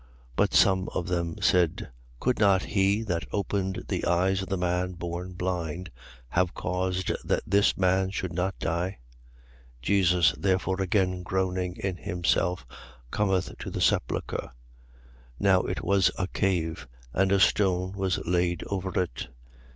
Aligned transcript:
11:37. 0.35 0.35
But 0.37 0.53
some 0.55 0.89
of 0.95 1.07
them 1.09 1.35
said: 1.43 1.91
Could 2.19 2.39
not 2.39 2.63
he 2.63 3.03
that 3.03 3.27
opened 3.31 3.85
the 3.87 4.03
eyes 4.05 4.41
of 4.41 4.49
the 4.49 4.57
man 4.57 4.93
born 4.93 5.33
blind 5.33 5.91
have 6.29 6.55
caused 6.55 7.11
that 7.23 7.43
this 7.45 7.77
man 7.77 8.09
should 8.09 8.33
not 8.33 8.57
die? 8.57 8.97
11:38. 9.83 9.83
Jesus 9.83 10.31
therefore 10.39 10.81
again 10.81 11.21
groaning 11.21 11.75
in 11.75 11.97
himself, 11.97 12.65
cometh 13.11 13.53
to 13.59 13.69
the 13.69 13.79
sepulchre. 13.79 14.51
Now 15.39 15.61
it 15.61 15.83
was 15.83 16.09
a 16.17 16.25
cave; 16.29 16.87
and 17.13 17.31
a 17.31 17.39
stone 17.39 17.91
was 17.91 18.17
laid 18.25 18.63
over 18.65 18.99
it. 18.99 19.27